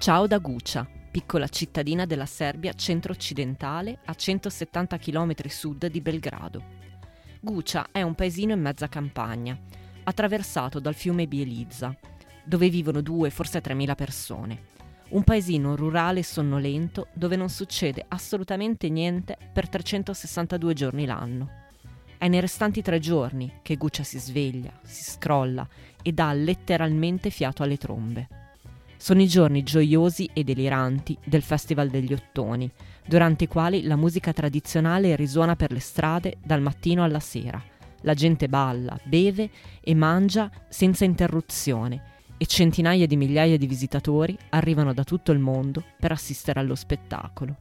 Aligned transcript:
Ciao 0.00 0.26
da 0.26 0.38
Gucia, 0.38 0.88
piccola 1.10 1.46
cittadina 1.46 2.06
della 2.06 2.24
Serbia 2.24 2.72
centro-occidentale 2.72 3.98
a 4.06 4.14
170 4.14 4.96
km 4.96 5.34
sud 5.46 5.88
di 5.88 6.00
Belgrado. 6.00 6.62
Gucia 7.38 7.88
è 7.92 8.00
un 8.00 8.14
paesino 8.14 8.54
in 8.54 8.62
mezza 8.62 8.88
campagna, 8.88 9.58
attraversato 10.04 10.80
dal 10.80 10.94
fiume 10.94 11.26
Bielizza, 11.26 11.94
dove 12.42 12.70
vivono 12.70 13.02
due, 13.02 13.28
forse 13.28 13.60
3.000 13.60 13.94
persone. 13.94 14.62
Un 15.10 15.22
paesino 15.22 15.76
rurale 15.76 16.20
e 16.20 16.24
sonnolento 16.24 17.08
dove 17.12 17.36
non 17.36 17.50
succede 17.50 18.02
assolutamente 18.08 18.88
niente 18.88 19.36
per 19.52 19.68
362 19.68 20.72
giorni 20.72 21.04
l'anno. 21.04 21.50
È 22.16 22.26
nei 22.26 22.40
restanti 22.40 22.80
tre 22.80 23.00
giorni 23.00 23.58
che 23.60 23.76
Gucia 23.76 24.02
si 24.02 24.18
sveglia, 24.18 24.72
si 24.80 25.04
scrolla 25.04 25.68
e 26.00 26.10
dà 26.12 26.32
letteralmente 26.32 27.28
fiato 27.28 27.62
alle 27.62 27.76
trombe. 27.76 28.39
Sono 29.02 29.22
i 29.22 29.26
giorni 29.26 29.62
gioiosi 29.62 30.28
e 30.30 30.44
deliranti 30.44 31.16
del 31.24 31.40
Festival 31.40 31.88
degli 31.88 32.12
Ottoni, 32.12 32.70
durante 33.06 33.44
i 33.44 33.48
quali 33.48 33.84
la 33.84 33.96
musica 33.96 34.34
tradizionale 34.34 35.16
risuona 35.16 35.56
per 35.56 35.72
le 35.72 35.80
strade 35.80 36.36
dal 36.44 36.60
mattino 36.60 37.02
alla 37.02 37.18
sera. 37.18 37.64
La 38.02 38.12
gente 38.12 38.46
balla, 38.46 39.00
beve 39.04 39.48
e 39.80 39.94
mangia 39.94 40.50
senza 40.68 41.06
interruzione 41.06 42.18
e 42.36 42.44
centinaia 42.44 43.06
di 43.06 43.16
migliaia 43.16 43.56
di 43.56 43.66
visitatori 43.66 44.36
arrivano 44.50 44.92
da 44.92 45.02
tutto 45.02 45.32
il 45.32 45.38
mondo 45.38 45.82
per 45.98 46.12
assistere 46.12 46.60
allo 46.60 46.74
spettacolo. 46.74 47.56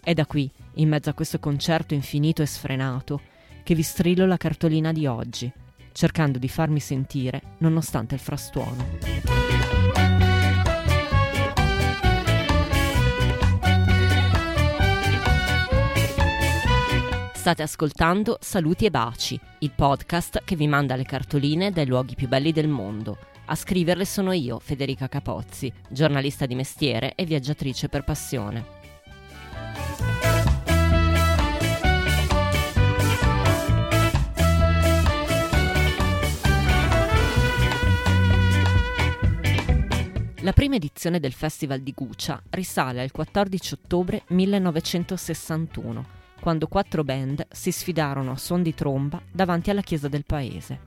È 0.00 0.12
da 0.12 0.26
qui, 0.26 0.50
in 0.74 0.88
mezzo 0.88 1.08
a 1.08 1.14
questo 1.14 1.38
concerto 1.38 1.94
infinito 1.94 2.42
e 2.42 2.46
sfrenato, 2.46 3.20
che 3.62 3.76
vi 3.76 3.82
strillo 3.82 4.26
la 4.26 4.36
cartolina 4.36 4.90
di 4.90 5.06
oggi, 5.06 5.50
cercando 5.92 6.40
di 6.40 6.48
farmi 6.48 6.80
sentire 6.80 7.40
nonostante 7.58 8.16
il 8.16 8.20
frastuono. 8.20 9.43
State 17.44 17.60
ascoltando 17.62 18.38
Saluti 18.40 18.86
e 18.86 18.90
Baci, 18.90 19.38
il 19.58 19.70
podcast 19.72 20.44
che 20.44 20.56
vi 20.56 20.66
manda 20.66 20.96
le 20.96 21.04
cartoline 21.04 21.70
dai 21.72 21.84
luoghi 21.84 22.14
più 22.14 22.26
belli 22.26 22.52
del 22.52 22.68
mondo. 22.68 23.18
A 23.44 23.54
scriverle 23.54 24.06
sono 24.06 24.32
io, 24.32 24.58
Federica 24.58 25.08
Capozzi, 25.08 25.70
giornalista 25.86 26.46
di 26.46 26.54
mestiere 26.54 27.14
e 27.14 27.26
viaggiatrice 27.26 27.90
per 27.90 28.02
passione. 28.02 28.64
La 40.40 40.52
prima 40.54 40.76
edizione 40.76 41.20
del 41.20 41.34
Festival 41.34 41.80
di 41.80 41.92
Gucia 41.94 42.42
risale 42.48 43.02
al 43.02 43.10
14 43.10 43.74
ottobre 43.74 44.22
1961 44.28 46.22
quando 46.44 46.68
quattro 46.68 47.04
band 47.04 47.46
si 47.50 47.72
sfidarono 47.72 48.32
a 48.32 48.36
suon 48.36 48.62
di 48.62 48.74
tromba 48.74 49.18
davanti 49.32 49.70
alla 49.70 49.80
chiesa 49.80 50.08
del 50.08 50.26
paese. 50.26 50.78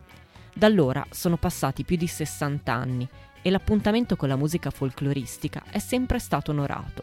Da 0.54 0.68
allora 0.68 1.04
sono 1.10 1.36
passati 1.36 1.84
più 1.84 1.98
di 1.98 2.06
60 2.06 2.72
anni 2.72 3.08
e 3.42 3.50
l'appuntamento 3.50 4.16
con 4.16 4.30
la 4.30 4.36
musica 4.36 4.70
folcloristica 4.70 5.64
è 5.72 5.80
sempre 5.80 6.20
stato 6.20 6.52
onorato. 6.52 7.02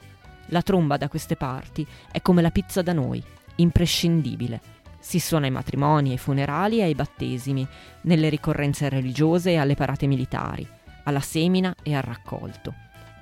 La 0.51 0.63
tromba 0.63 0.97
da 0.97 1.09
queste 1.09 1.35
parti 1.35 1.85
è 2.13 2.23
come 2.23 2.43
la 2.43 2.53
pizza 2.53 2.81
da 2.81 2.93
noi, 2.93 3.21
imprescindibile. 3.57 4.61
Si 5.01 5.19
suona 5.19 5.47
ai 5.47 5.51
matrimoni, 5.51 6.13
ai 6.13 6.19
funerali 6.19 6.79
e 6.79 6.85
ai 6.85 6.95
battesimi, 6.95 7.67
nelle 8.03 8.29
ricorrenze 8.29 8.89
religiose 8.89 9.51
e 9.51 9.57
alle 9.57 9.75
parate 9.75 10.07
militari, 10.07 10.65
alla 11.03 11.19
semina 11.19 11.75
e 11.83 11.97
al 11.97 12.03
raccolto. 12.03 12.73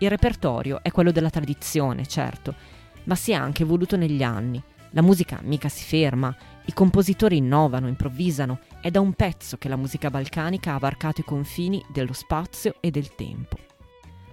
Il 0.00 0.10
repertorio 0.10 0.82
è 0.82 0.90
quello 0.90 1.10
della 1.10 1.30
tradizione, 1.30 2.06
certo, 2.06 2.54
ma 3.04 3.14
si 3.14 3.30
è 3.30 3.34
anche 3.34 3.62
evoluto 3.62 3.96
negli 3.96 4.22
anni 4.22 4.62
la 4.92 5.02
musica 5.02 5.40
mica 5.42 5.68
si 5.68 5.84
ferma, 5.84 6.34
i 6.66 6.72
compositori 6.72 7.36
innovano, 7.38 7.88
improvvisano, 7.88 8.60
è 8.80 8.90
da 8.90 9.00
un 9.00 9.14
pezzo 9.14 9.56
che 9.56 9.68
la 9.68 9.76
musica 9.76 10.10
balcanica 10.10 10.74
ha 10.74 10.78
varcato 10.78 11.20
i 11.20 11.24
confini 11.24 11.84
dello 11.90 12.12
spazio 12.12 12.76
e 12.80 12.90
del 12.90 13.14
tempo. 13.14 13.56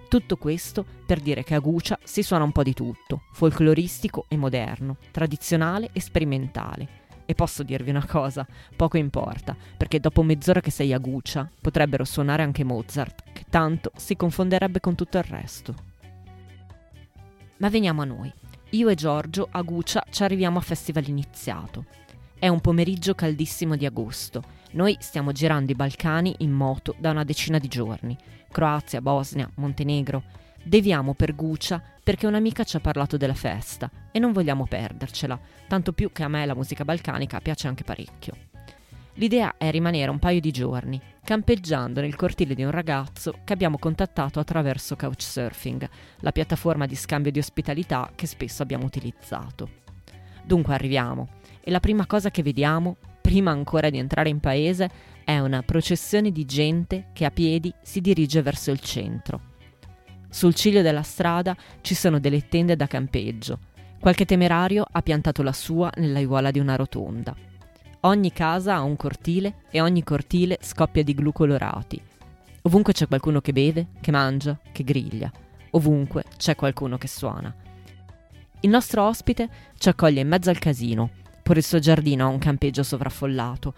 Tutto 0.08 0.36
questo 0.36 0.84
per 1.06 1.20
dire 1.20 1.44
che 1.44 1.54
a 1.54 1.60
Gucia 1.60 1.98
si 2.02 2.22
suona 2.22 2.44
un 2.44 2.52
po' 2.52 2.62
di 2.62 2.74
tutto, 2.74 3.22
folcloristico 3.32 4.26
e 4.28 4.36
moderno, 4.36 4.96
tradizionale 5.10 5.90
e 5.92 6.00
sperimentale. 6.00 6.98
E 7.24 7.34
posso 7.34 7.62
dirvi 7.62 7.90
una 7.90 8.04
cosa, 8.04 8.44
poco 8.74 8.96
importa, 8.96 9.56
perché 9.76 10.00
dopo 10.00 10.22
mezz'ora 10.22 10.60
che 10.60 10.72
sei 10.72 10.92
a 10.92 10.98
Gucia 10.98 11.48
potrebbero 11.60 12.04
suonare 12.04 12.42
anche 12.42 12.64
Mozart, 12.64 13.22
che 13.32 13.44
tanto 13.48 13.92
si 13.96 14.16
confonderebbe 14.16 14.80
con 14.80 14.96
tutto 14.96 15.16
il 15.16 15.24
resto. 15.24 15.74
Ma 17.58 17.68
veniamo 17.68 18.02
a 18.02 18.06
noi. 18.06 18.32
Io 18.72 18.88
e 18.88 18.94
Giorgio 18.94 19.48
a 19.50 19.62
Gucia 19.62 20.04
ci 20.10 20.22
arriviamo 20.22 20.58
a 20.58 20.62
festival 20.62 21.08
iniziato. 21.08 21.86
È 22.38 22.46
un 22.46 22.60
pomeriggio 22.60 23.16
caldissimo 23.16 23.74
di 23.74 23.84
agosto. 23.84 24.44
Noi 24.72 24.96
stiamo 25.00 25.32
girando 25.32 25.72
i 25.72 25.74
Balcani 25.74 26.36
in 26.38 26.52
moto 26.52 26.94
da 26.96 27.10
una 27.10 27.24
decina 27.24 27.58
di 27.58 27.66
giorni. 27.66 28.16
Croazia, 28.48 29.00
Bosnia, 29.00 29.50
Montenegro. 29.56 30.22
Deviamo 30.62 31.14
per 31.14 31.34
Gucia 31.34 31.82
perché 32.00 32.28
un'amica 32.28 32.62
ci 32.62 32.76
ha 32.76 32.80
parlato 32.80 33.16
della 33.16 33.34
festa 33.34 33.90
e 34.12 34.20
non 34.20 34.30
vogliamo 34.30 34.66
perdercela, 34.66 35.36
tanto 35.66 35.92
più 35.92 36.12
che 36.12 36.22
a 36.22 36.28
me 36.28 36.46
la 36.46 36.54
musica 36.54 36.84
balcanica 36.84 37.40
piace 37.40 37.66
anche 37.66 37.82
parecchio. 37.82 38.49
L'idea 39.20 39.58
è 39.58 39.70
rimanere 39.70 40.10
un 40.10 40.18
paio 40.18 40.40
di 40.40 40.50
giorni, 40.50 40.98
campeggiando 41.22 42.00
nel 42.00 42.16
cortile 42.16 42.54
di 42.54 42.64
un 42.64 42.70
ragazzo 42.70 43.40
che 43.44 43.52
abbiamo 43.52 43.76
contattato 43.76 44.40
attraverso 44.40 44.96
Couchsurfing, 44.96 45.86
la 46.20 46.32
piattaforma 46.32 46.86
di 46.86 46.94
scambio 46.94 47.30
di 47.30 47.38
ospitalità 47.38 48.10
che 48.14 48.26
spesso 48.26 48.62
abbiamo 48.62 48.86
utilizzato. 48.86 49.68
Dunque 50.42 50.72
arriviamo 50.72 51.28
e 51.60 51.70
la 51.70 51.80
prima 51.80 52.06
cosa 52.06 52.30
che 52.30 52.42
vediamo, 52.42 52.96
prima 53.20 53.50
ancora 53.50 53.90
di 53.90 53.98
entrare 53.98 54.30
in 54.30 54.40
paese, 54.40 54.90
è 55.22 55.38
una 55.38 55.60
processione 55.60 56.32
di 56.32 56.46
gente 56.46 57.08
che 57.12 57.26
a 57.26 57.30
piedi 57.30 57.70
si 57.82 58.00
dirige 58.00 58.40
verso 58.40 58.70
il 58.70 58.80
centro. 58.80 59.48
Sul 60.30 60.54
ciglio 60.54 60.80
della 60.80 61.02
strada 61.02 61.54
ci 61.82 61.94
sono 61.94 62.20
delle 62.20 62.48
tende 62.48 62.74
da 62.74 62.86
campeggio. 62.86 63.58
Qualche 64.00 64.24
temerario 64.24 64.82
ha 64.90 65.02
piantato 65.02 65.42
la 65.42 65.52
sua 65.52 65.92
nell'aiuola 65.96 66.50
di 66.50 66.58
una 66.58 66.76
rotonda. 66.76 67.48
Ogni 68.02 68.32
casa 68.32 68.76
ha 68.76 68.80
un 68.80 68.96
cortile 68.96 69.64
e 69.70 69.82
ogni 69.82 70.02
cortile 70.02 70.56
scoppia 70.62 71.04
di 71.04 71.12
glu 71.12 71.32
colorati. 71.32 72.00
Ovunque 72.62 72.94
c'è 72.94 73.06
qualcuno 73.06 73.42
che 73.42 73.52
beve, 73.52 73.88
che 74.00 74.10
mangia, 74.10 74.58
che 74.72 74.84
griglia. 74.84 75.30
Ovunque 75.72 76.24
c'è 76.38 76.56
qualcuno 76.56 76.96
che 76.96 77.08
suona. 77.08 77.54
Il 78.60 78.70
nostro 78.70 79.06
ospite 79.06 79.48
ci 79.76 79.90
accoglie 79.90 80.22
in 80.22 80.28
mezzo 80.28 80.48
al 80.48 80.58
casino. 80.58 81.10
Por 81.42 81.58
il 81.58 81.62
suo 81.62 81.78
giardino 81.78 82.24
ha 82.24 82.30
un 82.30 82.38
campeggio 82.38 82.82
sovraffollato. 82.82 83.74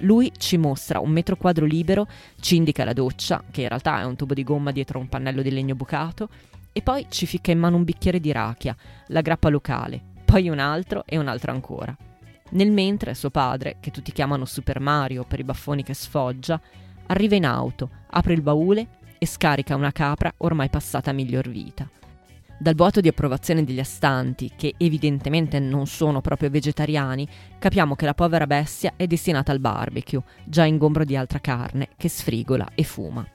Lui 0.00 0.30
ci 0.36 0.58
mostra 0.58 1.00
un 1.00 1.10
metro 1.10 1.36
quadro 1.36 1.64
libero, 1.64 2.06
ci 2.40 2.56
indica 2.56 2.84
la 2.84 2.92
doccia, 2.92 3.42
che 3.50 3.62
in 3.62 3.68
realtà 3.68 4.00
è 4.00 4.04
un 4.04 4.16
tubo 4.16 4.34
di 4.34 4.44
gomma 4.44 4.70
dietro 4.70 4.98
un 4.98 5.08
pannello 5.08 5.40
di 5.40 5.50
legno 5.50 5.74
bucato, 5.74 6.28
e 6.72 6.82
poi 6.82 7.06
ci 7.08 7.24
ficca 7.24 7.52
in 7.52 7.58
mano 7.58 7.76
un 7.76 7.84
bicchiere 7.84 8.20
di 8.20 8.32
rachia, 8.32 8.76
la 9.06 9.22
grappa 9.22 9.48
locale, 9.48 9.98
poi 10.26 10.50
un 10.50 10.58
altro 10.58 11.04
e 11.06 11.16
un 11.16 11.28
altro 11.28 11.52
ancora. 11.52 11.96
Nel 12.52 12.70
mentre 12.70 13.14
suo 13.14 13.30
padre, 13.30 13.76
che 13.80 13.90
tutti 13.90 14.12
chiamano 14.12 14.44
Super 14.44 14.78
Mario 14.78 15.24
per 15.24 15.40
i 15.40 15.44
baffoni 15.44 15.82
che 15.82 15.94
sfoggia, 15.94 16.60
arriva 17.06 17.34
in 17.34 17.46
auto, 17.46 17.90
apre 18.10 18.34
il 18.34 18.42
baule 18.42 18.88
e 19.18 19.26
scarica 19.26 19.74
una 19.74 19.92
capra 19.92 20.32
ormai 20.38 20.68
passata 20.68 21.10
a 21.10 21.14
miglior 21.14 21.48
vita. 21.48 21.88
Dal 22.58 22.74
vuoto 22.74 23.00
di 23.00 23.08
approvazione 23.08 23.64
degli 23.64 23.80
astanti, 23.80 24.52
che 24.54 24.74
evidentemente 24.76 25.58
non 25.58 25.86
sono 25.86 26.20
proprio 26.20 26.50
vegetariani, 26.50 27.26
capiamo 27.58 27.96
che 27.96 28.04
la 28.04 28.14
povera 28.14 28.46
bestia 28.46 28.92
è 28.96 29.06
destinata 29.06 29.50
al 29.50 29.58
barbecue, 29.58 30.22
già 30.44 30.64
ingombro 30.64 31.04
di 31.04 31.16
altra 31.16 31.40
carne, 31.40 31.88
che 31.96 32.08
sfrigola 32.08 32.68
e 32.74 32.84
fuma. 32.84 33.26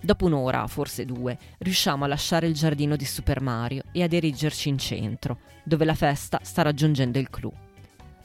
Dopo 0.00 0.24
un'ora, 0.24 0.66
forse 0.66 1.04
due, 1.04 1.38
riusciamo 1.58 2.04
a 2.04 2.08
lasciare 2.08 2.46
il 2.46 2.54
giardino 2.54 2.96
di 2.96 3.04
Super 3.04 3.42
Mario 3.42 3.82
e 3.92 4.02
a 4.02 4.08
dirigerci 4.08 4.70
in 4.70 4.78
centro, 4.78 5.40
dove 5.62 5.84
la 5.84 5.94
festa 5.94 6.40
sta 6.42 6.62
raggiungendo 6.62 7.18
il 7.18 7.28
clou. 7.28 7.52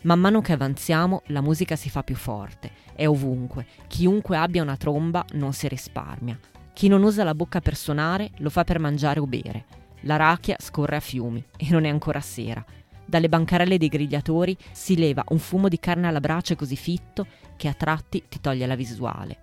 Man 0.06 0.20
mano 0.20 0.40
che 0.40 0.54
avanziamo 0.54 1.24
la 1.28 1.42
musica 1.42 1.76
si 1.76 1.90
fa 1.90 2.04
più 2.04 2.14
forte, 2.16 2.70
è 2.94 3.08
ovunque, 3.08 3.66
chiunque 3.88 4.38
abbia 4.38 4.62
una 4.62 4.78
tromba 4.78 5.26
non 5.32 5.52
si 5.52 5.68
risparmia. 5.68 6.38
Chi 6.74 6.88
non 6.88 7.02
usa 7.02 7.24
la 7.24 7.34
bocca 7.34 7.60
per 7.60 7.76
suonare 7.76 8.30
lo 8.38 8.52
fa 8.52 8.64
per 8.64 8.78
mangiare 8.78 9.20
o 9.20 9.26
bere. 9.26 9.66
La 10.02 10.16
racchia 10.16 10.58
scorre 10.60 10.98
a 10.98 11.00
fiumi 11.00 11.44
e 11.58 11.70
non 11.72 11.86
è 11.86 11.90
ancora 11.90 12.20
sera. 12.22 12.64
Dalle 13.04 13.30
bancarelle 13.30 13.80
dei 13.80 13.88
grigliatori 13.88 14.56
si 14.72 14.96
leva 14.96 15.24
un 15.30 15.40
fumo 15.40 15.70
di 15.70 15.80
carne 15.80 16.06
alla 16.06 16.20
brace 16.20 16.56
così 16.56 16.76
fitto 16.76 17.26
che 17.56 17.68
a 17.68 17.74
tratti 17.74 18.26
ti 18.30 18.40
toglie 18.40 18.68
la 18.68 18.76
visuale. 18.76 19.38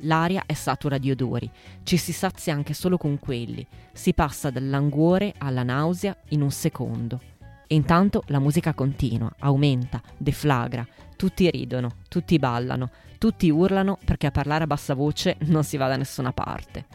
L'aria 0.00 0.42
è 0.44 0.52
satura 0.52 0.98
di 0.98 1.10
odori, 1.10 1.50
ci 1.84 1.96
si 1.96 2.12
sazia 2.12 2.52
anche 2.52 2.74
solo 2.74 2.98
con 2.98 3.18
quelli, 3.18 3.66
si 3.94 4.12
passa 4.12 4.50
dal 4.50 4.68
languore 4.68 5.32
alla 5.38 5.62
nausea 5.62 6.14
in 6.28 6.42
un 6.42 6.50
secondo. 6.50 7.34
E 7.66 7.74
intanto 7.74 8.22
la 8.26 8.38
musica 8.38 8.74
continua, 8.74 9.32
aumenta, 9.40 10.00
deflagra, 10.16 10.86
tutti 11.16 11.50
ridono, 11.50 11.96
tutti 12.08 12.38
ballano, 12.38 12.90
tutti 13.18 13.50
urlano 13.50 13.98
perché 14.04 14.26
a 14.26 14.30
parlare 14.30 14.64
a 14.64 14.68
bassa 14.68 14.94
voce 14.94 15.36
non 15.46 15.64
si 15.64 15.76
va 15.76 15.88
da 15.88 15.96
nessuna 15.96 16.32
parte. 16.32 16.86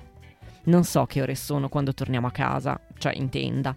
Non 0.64 0.84
so 0.84 1.06
che 1.06 1.22
ore 1.22 1.36
sono 1.36 1.70
quando 1.70 1.94
torniamo 1.94 2.28
a 2.28 2.32
casa, 2.32 2.80
cioè 2.98 3.14
in 3.16 3.30
tenda, 3.30 3.76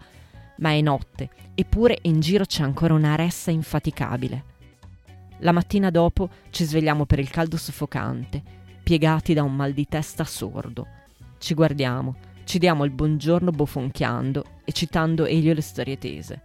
ma 0.59 0.71
è 0.71 0.81
notte, 0.81 1.31
eppure 1.55 1.99
in 2.03 2.21
giro 2.21 2.45
c'è 2.45 2.63
ancora 2.63 2.95
una 2.95 3.17
ressa 3.17 3.51
infaticabile. 3.51 4.53
La 5.39 5.53
mattina 5.53 5.91
dopo 5.91 6.29
ci 6.51 6.65
svegliamo 6.65 7.07
per 7.07 7.19
il 7.19 7.31
caldo 7.31 7.57
soffocante, 7.57 8.43
piegati 8.83 9.35
da 9.35 9.43
un 9.43 9.57
mal 9.57 9.73
di 9.73 9.87
testa 9.87 10.25
sordo. 10.25 10.87
Ci 11.39 11.55
guardiamo, 11.55 12.15
ci 12.45 12.59
diamo 12.59 12.85
il 12.85 12.91
buongiorno 12.91 13.51
bofonchiando 13.51 14.45
e 14.65 14.73
citando 14.73 15.25
Elio 15.25 15.55
le 15.55 15.63
storie 15.63 15.99
tese. 15.99 16.43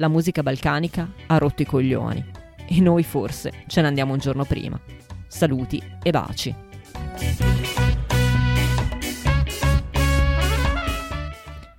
La 0.00 0.06
musica 0.06 0.44
balcanica 0.44 1.10
ha 1.26 1.38
rotto 1.38 1.62
i 1.62 1.66
coglioni 1.66 2.24
e 2.68 2.80
noi 2.80 3.02
forse 3.02 3.64
ce 3.66 3.80
ne 3.80 3.88
andiamo 3.88 4.12
un 4.12 4.20
giorno 4.20 4.44
prima. 4.44 4.80
Saluti 5.26 5.82
e 6.00 6.10
baci. 6.10 6.54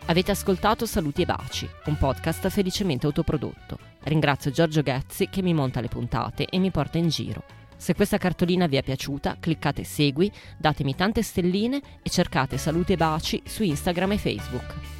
Avete 0.07 0.31
ascoltato 0.31 0.85
Saluti 0.85 1.21
e 1.21 1.25
Baci, 1.25 1.69
un 1.85 1.97
podcast 1.97 2.49
felicemente 2.49 3.05
autoprodotto. 3.05 3.77
Ringrazio 4.03 4.51
Giorgio 4.51 4.81
Ghezzi 4.81 5.29
che 5.29 5.41
mi 5.41 5.53
monta 5.53 5.79
le 5.79 5.87
puntate 5.87 6.45
e 6.45 6.59
mi 6.59 6.71
porta 6.71 6.97
in 6.97 7.07
giro. 7.07 7.43
Se 7.77 7.93
questa 7.93 8.17
cartolina 8.17 8.67
vi 8.67 8.75
è 8.75 8.83
piaciuta, 8.83 9.37
cliccate 9.39 9.85
segui, 9.85 10.29
datemi 10.57 10.93
tante 10.93 11.23
stelline 11.23 11.81
e 12.01 12.09
cercate 12.09 12.57
Saluti 12.57 12.93
e 12.93 12.97
Baci 12.97 13.41
su 13.45 13.63
Instagram 13.63 14.11
e 14.11 14.17
Facebook. 14.17 14.98